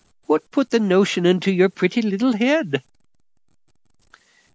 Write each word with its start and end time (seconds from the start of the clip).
What 0.25 0.49
put 0.49 0.71
that 0.71 0.79
notion 0.79 1.27
into 1.27 1.51
your 1.51 1.69
pretty 1.69 2.01
little 2.01 2.35
head?" 2.35 2.81